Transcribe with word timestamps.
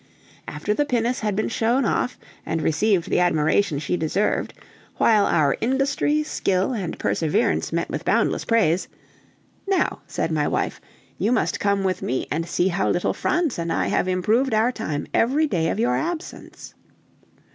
After 0.47 0.73
the 0.73 0.83
pinnace 0.83 1.19
had 1.19 1.35
been 1.35 1.47
shown 1.47 1.85
off, 1.85 2.17
and 2.43 2.63
received 2.63 3.07
the 3.07 3.19
admiration 3.19 3.77
she 3.77 3.97
deserved, 3.97 4.55
while 4.97 5.27
our 5.27 5.55
industry, 5.61 6.23
skill, 6.23 6.73
and 6.73 6.97
perseverance 6.97 7.71
met 7.71 7.87
with 7.87 8.03
boundless 8.03 8.43
praise: 8.43 8.87
"Now," 9.67 9.99
said 10.07 10.31
my 10.31 10.47
wife, 10.47 10.81
"you 11.19 11.31
must 11.31 11.59
come 11.59 11.83
with 11.83 12.01
me, 12.01 12.25
and 12.31 12.47
see 12.47 12.69
how 12.69 12.89
little 12.89 13.13
Franz 13.13 13.59
and 13.59 13.71
I 13.71 13.89
have 13.89 14.07
improved 14.07 14.55
our 14.55 14.71
time 14.71 15.05
every 15.13 15.45
day 15.45 15.69
of 15.69 15.79
your 15.79 15.95
absence." 15.95 16.73